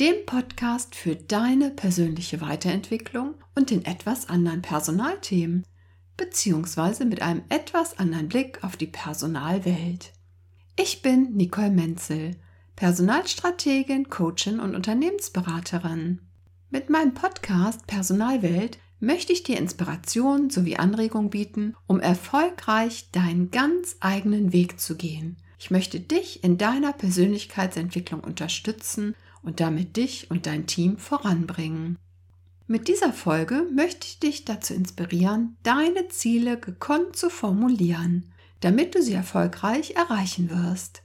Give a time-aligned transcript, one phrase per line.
[0.00, 5.64] dem Podcast für deine persönliche Weiterentwicklung und den etwas anderen Personalthemen,
[6.16, 10.12] beziehungsweise mit einem etwas anderen Blick auf die Personalwelt.
[10.76, 12.32] Ich bin Nicole Menzel,
[12.74, 16.20] Personalstrategin, Coachin und Unternehmensberaterin.
[16.70, 23.96] Mit meinem Podcast Personalwelt möchte ich dir Inspiration sowie Anregung bieten, um erfolgreich deinen ganz
[24.00, 30.46] eigenen Weg zu gehen ich möchte dich in deiner Persönlichkeitsentwicklung unterstützen und damit dich und
[30.46, 31.98] dein Team voranbringen.
[32.66, 39.02] Mit dieser Folge möchte ich dich dazu inspirieren, deine Ziele gekonnt zu formulieren, damit du
[39.02, 41.02] sie erfolgreich erreichen wirst.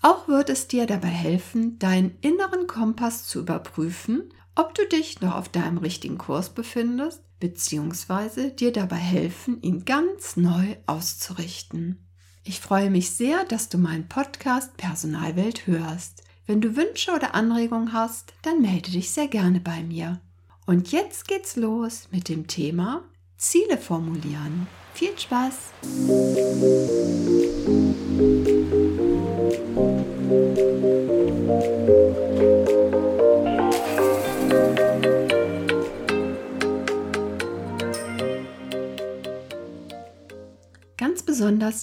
[0.00, 5.34] Auch wird es dir dabei helfen, deinen inneren Kompass zu überprüfen, ob du dich noch
[5.34, 12.06] auf deinem richtigen Kurs befindest, beziehungsweise dir dabei helfen, ihn ganz neu auszurichten.
[12.44, 16.22] Ich freue mich sehr, dass du meinen Podcast Personalwelt hörst.
[16.46, 20.20] Wenn du Wünsche oder Anregungen hast, dann melde dich sehr gerne bei mir.
[20.66, 23.02] Und jetzt geht's los mit dem Thema
[23.38, 24.66] Ziele formulieren.
[24.92, 25.72] Viel Spaß!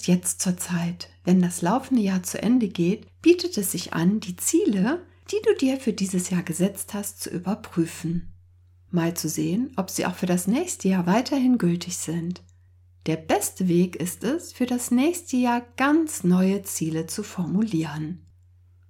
[0.02, 4.20] Besonders jetzt zur Zeit, wenn das laufende Jahr zu Ende geht, bietet es sich an,
[4.20, 8.32] die Ziele, die du dir für dieses Jahr gesetzt hast, zu überprüfen.
[8.90, 12.42] Mal zu sehen, ob sie auch für das nächste Jahr weiterhin gültig sind.
[13.06, 18.26] Der beste Weg ist es, für das nächste Jahr ganz neue Ziele zu formulieren.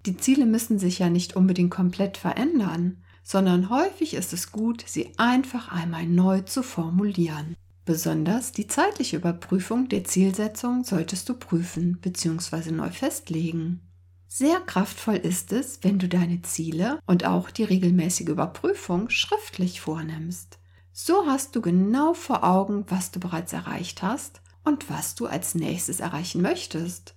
[0.04, 5.12] Die Ziele müssen sich ja nicht unbedingt komplett verändern, sondern häufig ist es gut, sie
[5.16, 7.54] einfach einmal neu zu formulieren.
[7.84, 12.70] Besonders die zeitliche Überprüfung der Zielsetzung solltest du prüfen bzw.
[12.70, 13.81] neu festlegen.
[14.28, 20.59] Sehr kraftvoll ist es, wenn du deine Ziele und auch die regelmäßige Überprüfung schriftlich vornimmst.
[20.93, 25.54] So hast du genau vor Augen, was du bereits erreicht hast und was du als
[25.54, 27.14] nächstes erreichen möchtest.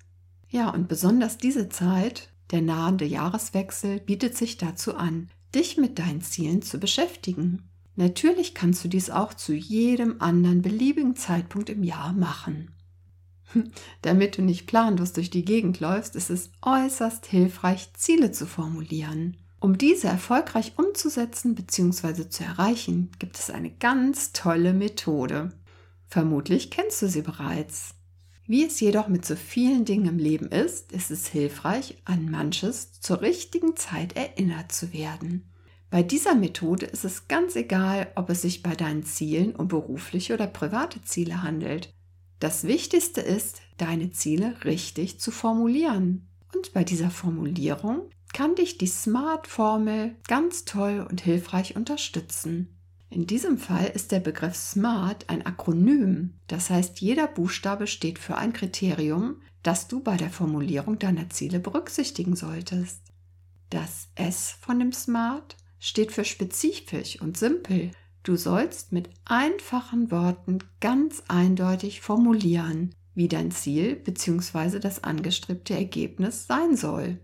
[0.50, 6.22] Ja, und besonders diese Zeit, der nahende Jahreswechsel, bietet sich dazu an, dich mit deinen
[6.22, 7.70] Zielen zu beschäftigen.
[7.95, 12.72] Natürlich kannst du dies auch zu jedem anderen beliebigen Zeitpunkt im Jahr machen.
[14.01, 19.38] Damit du nicht planlos durch die Gegend läufst, ist es äußerst hilfreich, Ziele zu formulieren.
[19.59, 22.29] Um diese erfolgreich umzusetzen bzw.
[22.29, 25.53] zu erreichen, gibt es eine ganz tolle Methode.
[26.07, 27.95] Vermutlich kennst du sie bereits.
[28.45, 33.00] Wie es jedoch mit so vielen Dingen im Leben ist, ist es hilfreich, an manches
[33.00, 35.50] zur richtigen Zeit erinnert zu werden.
[35.90, 40.34] Bei dieser Methode ist es ganz egal, ob es sich bei deinen Zielen um berufliche
[40.34, 41.94] oder private Ziele handelt.
[42.40, 46.28] Das Wichtigste ist, deine Ziele richtig zu formulieren.
[46.53, 52.75] Und bei dieser Formulierung kann dich die SMART-Formel ganz toll und hilfreich unterstützen.
[53.09, 58.35] In diesem Fall ist der Begriff SMART ein Akronym, das heißt jeder Buchstabe steht für
[58.35, 63.02] ein Kriterium, das du bei der Formulierung deiner Ziele berücksichtigen solltest.
[63.69, 67.91] Das S von dem SMART steht für spezifisch und simpel.
[68.23, 74.79] Du sollst mit einfachen Worten ganz eindeutig formulieren, wie dein Ziel bzw.
[74.79, 77.19] das angestrebte Ergebnis sein soll.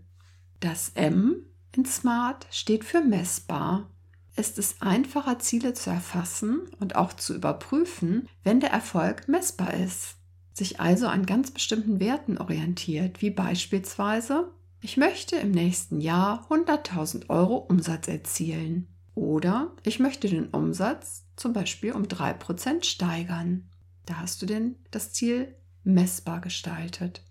[0.60, 3.90] Das M in Smart steht für messbar.
[4.36, 10.14] Es ist einfacher, Ziele zu erfassen und auch zu überprüfen, wenn der Erfolg messbar ist.
[10.52, 17.30] Sich also an ganz bestimmten Werten orientiert, wie beispielsweise ich möchte im nächsten Jahr 100.000
[17.30, 18.88] Euro Umsatz erzielen.
[19.14, 23.70] Oder ich möchte den Umsatz zum Beispiel um 3% steigern.
[24.06, 27.22] Da hast du denn das Ziel messbar gestaltet.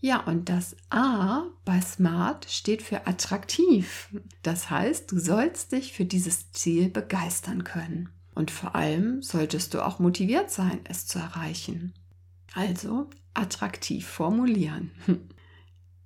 [0.00, 4.08] Ja, und das A bei Smart steht für attraktiv.
[4.42, 8.08] Das heißt, du sollst dich für dieses Ziel begeistern können.
[8.34, 11.94] Und vor allem solltest du auch motiviert sein, es zu erreichen.
[12.54, 14.90] Also attraktiv formulieren.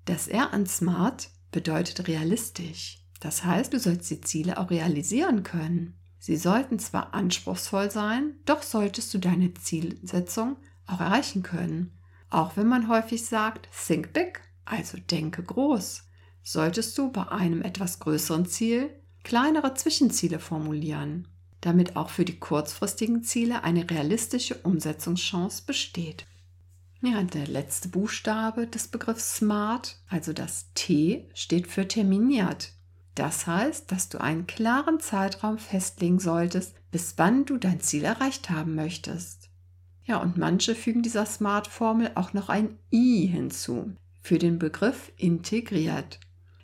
[0.09, 3.05] Das R an Smart bedeutet realistisch.
[3.21, 5.99] Das heißt, du sollst die Ziele auch realisieren können.
[6.19, 10.57] Sie sollten zwar anspruchsvoll sein, doch solltest du deine Zielsetzung
[10.87, 11.93] auch erreichen können.
[12.31, 16.05] Auch wenn man häufig sagt, think big, also denke groß,
[16.43, 18.89] solltest du bei einem etwas größeren Ziel
[19.25, 21.29] kleinere Zwischenziele formulieren.
[21.61, 26.27] damit auch für die kurzfristigen Ziele eine realistische Umsetzungschance besteht.
[27.01, 32.73] Ja, der letzte Buchstabe des Begriffs SMART, also das T, steht für terminiert.
[33.15, 38.51] Das heißt, dass du einen klaren Zeitraum festlegen solltest, bis wann du dein Ziel erreicht
[38.51, 39.49] haben möchtest.
[40.05, 46.19] Ja, und manche fügen dieser SMART-Formel auch noch ein I hinzu für den Begriff integriert.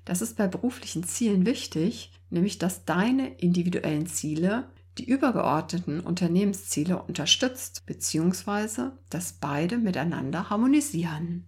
[0.05, 4.67] Das ist bei beruflichen Zielen wichtig, nämlich dass deine individuellen Ziele
[4.99, 8.91] die übergeordneten Unternehmensziele unterstützt bzw.
[9.11, 11.45] dass beide miteinander harmonisieren.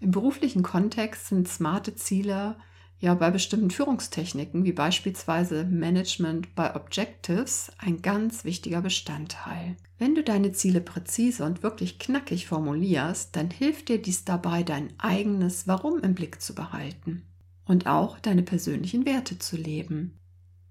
[0.00, 2.56] Im beruflichen Kontext sind smarte Ziele
[2.98, 9.76] ja bei bestimmten Führungstechniken wie beispielsweise Management by Objectives ein ganz wichtiger Bestandteil.
[9.98, 14.92] Wenn du deine Ziele präzise und wirklich knackig formulierst, dann hilft dir dies dabei, dein
[14.98, 17.22] eigenes Warum im Blick zu behalten
[17.66, 20.18] und auch deine persönlichen Werte zu leben.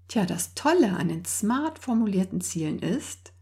[0.08, 3.32] Tja, das Tolle an den smart formulierten Zielen ist,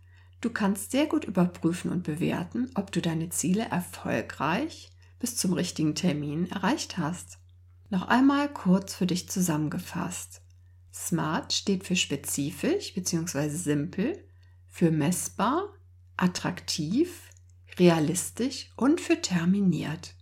[0.40, 5.94] du kannst sehr gut überprüfen und bewerten, ob du deine Ziele erfolgreich bis zum richtigen
[5.94, 7.38] Termin erreicht hast.
[7.90, 10.40] Noch einmal kurz für dich zusammengefasst.
[10.93, 13.49] Smart steht für spezifisch bzw.
[13.49, 14.25] simpel,
[14.69, 15.69] für messbar,
[16.17, 17.31] attraktiv,
[17.78, 20.14] realistisch und für terminiert.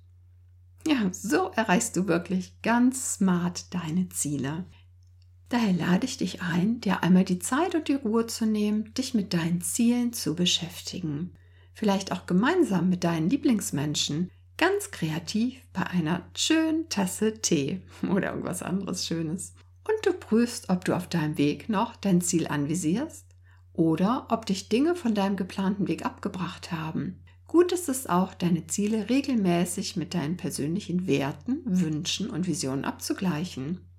[0.86, 4.66] Ja, so erreichst du wirklich ganz smart deine Ziele.
[5.52, 9.12] Daher lade ich dich ein, dir einmal die Zeit und die Ruhe zu nehmen, dich
[9.12, 11.34] mit deinen Zielen zu beschäftigen.
[11.74, 18.62] Vielleicht auch gemeinsam mit deinen Lieblingsmenschen, ganz kreativ bei einer schönen Tasse Tee oder irgendwas
[18.62, 19.52] anderes Schönes.
[19.86, 23.26] Und du prüfst, ob du auf deinem Weg noch dein Ziel anvisierst
[23.74, 27.20] oder ob dich Dinge von deinem geplanten Weg abgebracht haben.
[27.46, 33.91] Gut ist es auch, deine Ziele regelmäßig mit deinen persönlichen Werten, Wünschen und Visionen abzugleichen.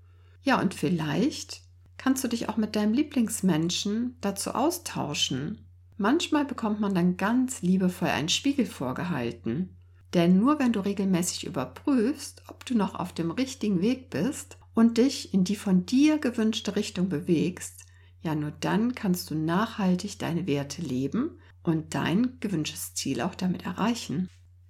[0.43, 1.61] Ja, und vielleicht
[1.97, 5.65] kannst du dich auch mit deinem Lieblingsmenschen dazu austauschen.
[5.97, 9.77] Manchmal bekommt man dann ganz liebevoll einen Spiegel vorgehalten.
[10.13, 14.97] Denn nur wenn du regelmäßig überprüfst, ob du noch auf dem richtigen Weg bist und
[14.97, 17.85] dich in die von dir gewünschte Richtung bewegst,
[18.21, 23.65] ja nur dann kannst du nachhaltig deine Werte leben und dein gewünschtes Ziel auch damit
[23.65, 24.29] erreichen.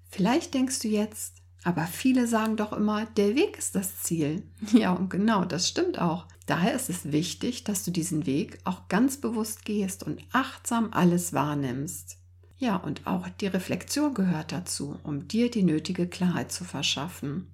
[0.09, 4.44] Vielleicht denkst du jetzt, aber viele sagen doch immer, der Weg ist das Ziel.
[4.74, 6.27] Ja, und genau, das stimmt auch.
[6.45, 11.31] Daher ist es wichtig, dass du diesen Weg auch ganz bewusst gehst und achtsam alles
[11.33, 12.18] wahrnimmst.
[12.57, 17.48] Ja, und auch die Reflexion gehört dazu, um dir die nötige Klarheit zu verschaffen.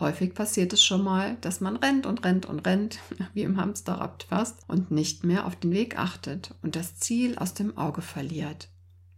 [0.00, 2.98] Häufig passiert es schon mal, dass man rennt und rennt und rennt,
[3.34, 7.54] wie im Hamsterrad fast, und nicht mehr auf den Weg achtet und das Ziel aus
[7.54, 8.68] dem Auge verliert.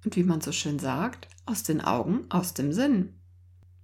[0.04, 3.14] Und wie man so schön sagt, aus den Augen, aus dem Sinn.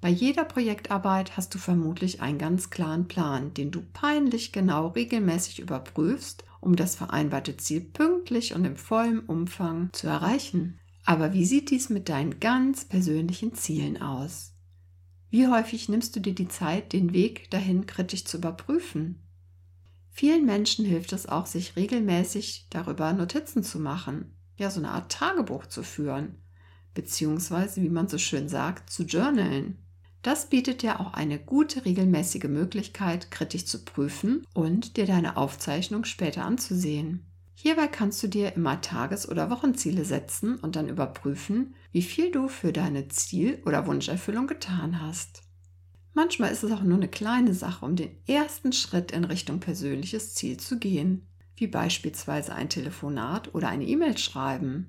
[0.03, 5.61] Bei jeder Projektarbeit hast du vermutlich einen ganz klaren Plan, den du peinlich genau regelmäßig
[5.61, 10.81] überprüfst, um das vereinbarte Ziel pünktlich und im vollen Umfang zu erreichen.
[11.05, 14.55] Aber wie sieht dies mit deinen ganz persönlichen Zielen aus?
[15.31, 19.23] Wie häufig nimmst du dir die Zeit, den Weg dahin kritisch zu überprüfen?
[20.11, 25.13] Vielen Menschen hilft es auch, sich regelmäßig darüber Notizen zu machen, ja so eine Art
[25.13, 26.43] Tagebuch zu führen,
[26.93, 29.79] beziehungsweise, wie man so schön sagt, zu journalen.
[30.23, 36.05] Das bietet dir auch eine gute regelmäßige Möglichkeit, kritisch zu prüfen und dir deine Aufzeichnung
[36.05, 37.27] später anzusehen.
[37.55, 42.49] Hierbei kannst du dir immer Tages- oder Wochenziele setzen und dann überprüfen, wie viel du
[42.49, 45.43] für deine Ziel- oder Wunscherfüllung getan hast.
[46.15, 50.35] Manchmal ist es auch nur eine kleine Sache, um den ersten Schritt in Richtung persönliches
[50.35, 54.89] Ziel zu gehen, wie beispielsweise ein Telefonat oder eine E-Mail schreiben.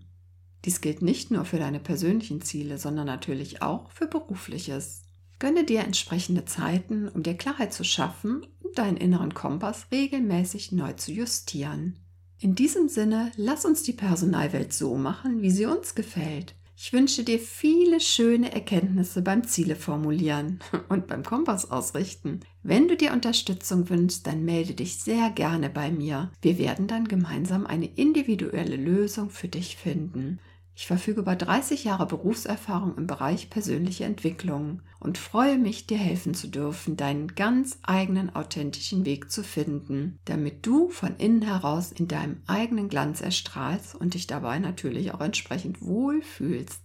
[0.65, 5.03] Dies gilt nicht nur für deine persönlichen Ziele, sondern natürlich auch für berufliches.
[5.43, 10.93] Gönne dir entsprechende Zeiten, um dir Klarheit zu schaffen und deinen inneren Kompass regelmäßig neu
[10.93, 11.99] zu justieren.
[12.39, 16.55] In diesem Sinne, lass uns die Personalwelt so machen, wie sie uns gefällt.
[16.77, 22.39] Ich wünsche dir viele schöne Erkenntnisse beim Ziele formulieren und beim Kompass ausrichten.
[22.61, 26.31] Wenn du dir Unterstützung wünschst, dann melde dich sehr gerne bei mir.
[26.41, 30.39] Wir werden dann gemeinsam eine individuelle Lösung für dich finden.
[30.75, 36.33] Ich verfüge über 30 Jahre Berufserfahrung im Bereich persönliche Entwicklung und freue mich, dir helfen
[36.33, 42.07] zu dürfen, deinen ganz eigenen authentischen Weg zu finden, damit du von innen heraus in
[42.07, 46.81] deinem eigenen Glanz erstrahlst und dich dabei natürlich auch entsprechend wohl fühlst.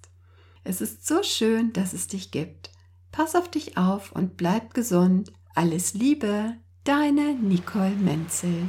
[0.65, 2.71] Es ist so schön, dass es dich gibt.
[3.11, 5.33] Pass auf dich auf und bleib gesund.
[5.55, 8.69] Alles Liebe, deine Nicole Menzel.